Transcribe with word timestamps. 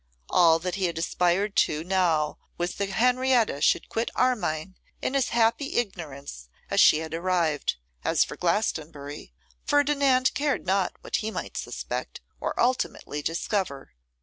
All 0.31 0.57
that 0.57 0.73
he 0.73 0.89
aspired 0.89 1.55
to 1.57 1.83
now 1.83 2.39
was 2.57 2.73
that 2.77 2.89
Henrietta 2.89 3.61
should 3.61 3.87
quit 3.87 4.09
Armine 4.15 4.75
in 4.99 5.13
as 5.15 5.29
happy 5.29 5.75
ignorance 5.75 6.49
as 6.71 6.79
she 6.79 6.97
had 7.01 7.13
arrived: 7.13 7.75
as 8.03 8.23
for 8.23 8.35
Glastonbury, 8.35 9.31
Ferdinand 9.63 10.33
cared 10.33 10.65
not 10.65 10.93
what 11.01 11.17
he 11.17 11.29
might 11.29 11.55
suspect, 11.55 12.19
or 12.39 12.59
ultimately 12.59 13.21
discover. 13.21 13.91